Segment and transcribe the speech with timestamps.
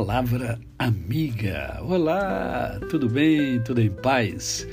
[0.00, 1.78] Palavra Amiga.
[1.82, 3.62] Olá, tudo bem?
[3.62, 4.66] Tudo em paz?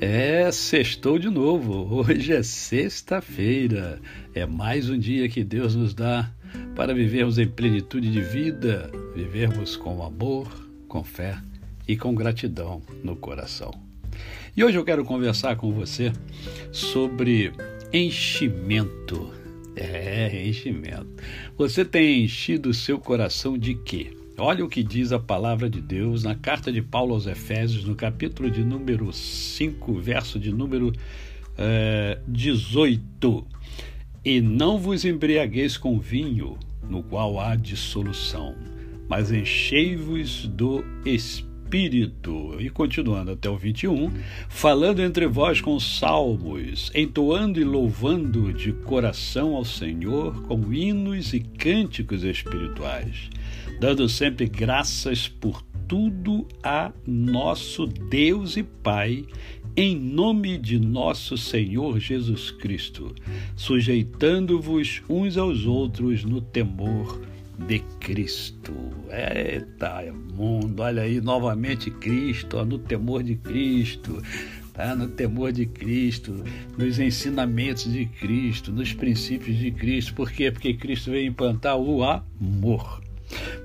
[0.00, 1.94] É, sextou de novo.
[1.94, 4.00] Hoje é sexta-feira.
[4.34, 6.28] É mais um dia que Deus nos dá
[6.74, 10.48] para vivermos em plenitude de vida, vivermos com amor,
[10.88, 11.38] com fé
[11.86, 13.70] e com gratidão no coração.
[14.56, 16.12] E hoje eu quero conversar com você
[16.72, 17.52] sobre
[17.92, 19.32] enchimento.
[19.76, 21.14] É, enchimento.
[21.56, 24.23] Você tem enchido o seu coração de quê?
[24.36, 27.94] Olha o que diz a palavra de Deus na carta de Paulo aos Efésios, no
[27.94, 30.92] capítulo de número 5, verso de número
[31.56, 33.46] é, 18.
[34.24, 36.58] E não vos embriagueis com vinho,
[36.88, 38.56] no qual há dissolução,
[39.08, 42.56] mas enchei-vos do Espírito Espírito.
[42.60, 44.12] E continuando até o 21,
[44.48, 51.40] falando entre vós com salmos, entoando e louvando de coração ao Senhor com hinos e
[51.40, 53.28] cânticos espirituais,
[53.80, 59.24] dando sempre graças por tudo a nosso Deus e Pai,
[59.76, 63.12] em nome de nosso Senhor Jesus Cristo,
[63.56, 68.72] sujeitando-vos uns aos outros no temor de Cristo.
[69.10, 74.22] Eita, mundo, olha aí novamente Cristo, ó, no temor de Cristo,
[74.72, 74.94] tá?
[74.94, 76.44] no temor de Cristo,
[76.76, 80.14] nos ensinamentos de Cristo, nos princípios de Cristo.
[80.14, 80.50] Por quê?
[80.50, 83.02] Porque Cristo veio implantar o amor.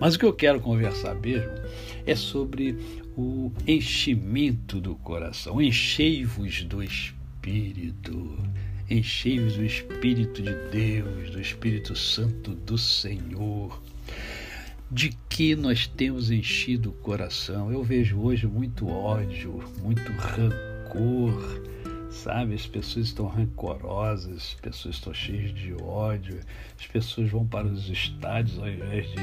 [0.00, 1.50] Mas o que eu quero conversar mesmo
[2.06, 2.78] é sobre
[3.16, 5.60] o enchimento do coração.
[5.60, 8.38] Enchei-vos do Espírito.
[8.90, 13.82] Enchei-vos do Espírito de Deus, do Espírito Santo do Senhor.
[14.90, 17.70] De que nós temos enchido o coração?
[17.70, 21.62] Eu vejo hoje muito ódio, muito rancor,
[22.10, 22.54] sabe?
[22.54, 26.40] As pessoas estão rancorosas, as pessoas estão cheias de ódio,
[26.78, 29.20] as pessoas vão para os estádios ao invés de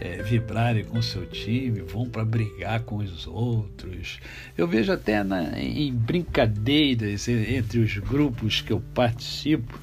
[0.00, 4.20] é, vibrarem com seu time, vão para brigar com os outros.
[4.56, 9.78] Eu vejo até na, em brincadeiras entre os grupos que eu participo,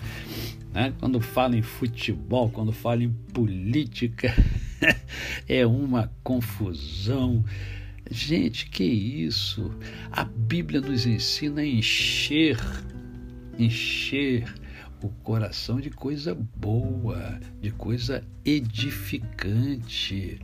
[0.74, 0.94] né?
[1.00, 4.34] quando falo em futebol, quando falo em política,
[5.48, 7.44] é uma confusão.
[8.10, 9.72] Gente, que isso?
[10.12, 12.58] A Bíblia nos ensina a encher,
[13.58, 14.46] encher
[15.02, 20.40] o coração de coisa boa, de coisa edificante.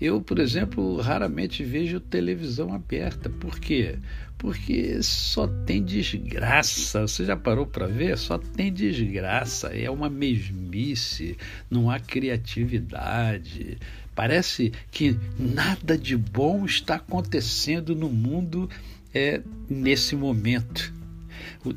[0.00, 3.30] Eu, por exemplo, raramente vejo televisão aberta.
[3.30, 3.98] Por quê?
[4.36, 7.06] Porque só tem desgraça.
[7.06, 8.18] Você já parou para ver?
[8.18, 9.68] Só tem desgraça.
[9.68, 11.36] É uma mesmice,
[11.70, 13.78] não há criatividade.
[14.14, 18.68] Parece que nada de bom está acontecendo no mundo
[19.14, 20.92] é, nesse momento.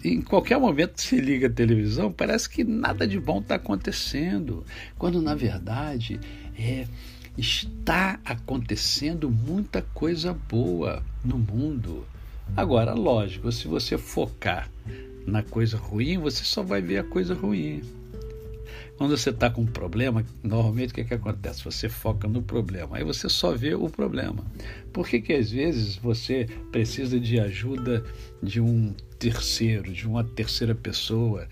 [0.03, 4.65] Em qualquer momento se liga a televisão, parece que nada de bom está acontecendo,
[4.97, 6.19] quando na verdade
[6.57, 6.87] é,
[7.37, 12.05] está acontecendo muita coisa boa no mundo.
[12.55, 14.69] Agora, lógico, se você focar
[15.25, 17.81] na coisa ruim, você só vai ver a coisa ruim.
[18.97, 21.63] Quando você está com um problema, normalmente o que, é que acontece?
[21.65, 24.45] Você foca no problema, aí você só vê o problema.
[24.93, 28.03] Por que, que às vezes você precisa de ajuda
[28.41, 31.47] de um terceiro, de uma terceira pessoa?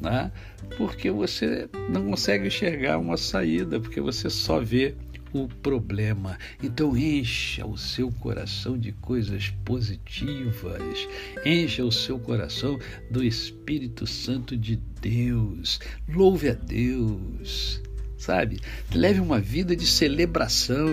[0.00, 0.32] Né?
[0.76, 4.96] Porque você não consegue enxergar uma saída, porque você só vê
[5.32, 6.38] o problema.
[6.62, 11.08] Então encha o seu coração de coisas positivas,
[11.44, 12.78] encha o seu coração
[13.10, 15.80] do Espírito Santo de Deus.
[16.08, 17.80] Louve a Deus,
[18.16, 18.60] sabe?
[18.94, 20.88] Leve uma vida de celebração.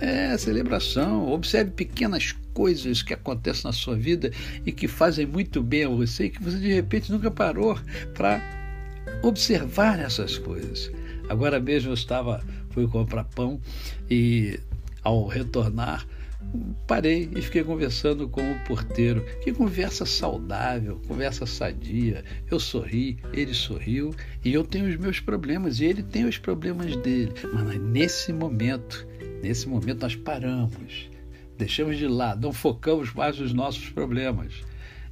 [0.00, 1.30] É, celebração.
[1.30, 4.32] Observe pequenas coisas que acontecem na sua vida
[4.66, 7.78] e que fazem muito bem a você e que você de repente nunca parou
[8.12, 8.42] para
[9.22, 10.90] observar essas coisas.
[11.28, 13.60] Agora mesmo eu estava fui comprar pão
[14.10, 14.58] e
[15.02, 16.06] ao retornar
[16.86, 19.24] parei e fiquei conversando com o porteiro.
[19.42, 22.24] Que conversa saudável, conversa sadia.
[22.50, 24.14] Eu sorri, ele sorriu
[24.44, 27.32] e eu tenho os meus problemas e ele tem os problemas dele.
[27.52, 29.06] Mas nesse momento,
[29.42, 31.08] nesse momento nós paramos,
[31.56, 34.52] deixamos de lado, não focamos mais nos nossos problemas.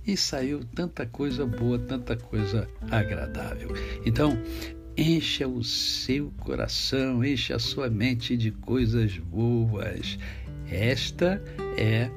[0.07, 3.69] E saiu tanta coisa boa, tanta coisa agradável.
[4.05, 4.37] Então,
[4.97, 10.19] Encha o seu coração, encha a sua mente de coisas boas.
[10.71, 11.43] Esta
[11.77, 12.11] é,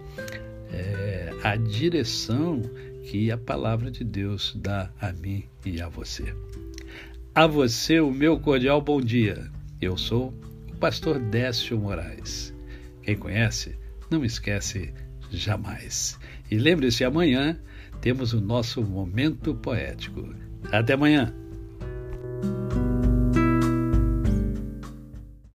[0.71, 2.61] é a direção
[3.03, 6.33] que a palavra de Deus dá a mim e a você.
[7.35, 9.49] A você, o meu cordial bom dia.
[9.81, 10.33] Eu sou
[10.71, 12.53] o pastor Décio Moraes.
[13.01, 13.75] Quem conhece,
[14.09, 14.93] não esquece
[15.29, 16.17] jamais.
[16.49, 17.59] E lembre-se, amanhã
[18.01, 20.33] temos o nosso momento poético.
[20.71, 21.42] Até amanhã!